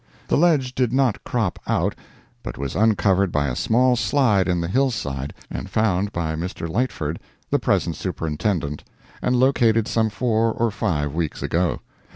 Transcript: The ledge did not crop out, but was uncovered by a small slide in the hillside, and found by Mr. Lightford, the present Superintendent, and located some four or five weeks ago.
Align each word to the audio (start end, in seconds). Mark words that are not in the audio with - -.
The 0.29 0.35
ledge 0.35 0.73
did 0.73 0.91
not 0.91 1.23
crop 1.23 1.59
out, 1.67 1.93
but 2.41 2.57
was 2.57 2.75
uncovered 2.75 3.31
by 3.31 3.49
a 3.49 3.55
small 3.55 3.95
slide 3.95 4.47
in 4.47 4.59
the 4.59 4.67
hillside, 4.67 5.31
and 5.51 5.69
found 5.69 6.11
by 6.11 6.33
Mr. 6.35 6.67
Lightford, 6.67 7.17
the 7.51 7.59
present 7.59 7.95
Superintendent, 7.95 8.83
and 9.21 9.35
located 9.35 9.87
some 9.87 10.09
four 10.09 10.53
or 10.53 10.71
five 10.71 11.13
weeks 11.13 11.43
ago. 11.43 11.81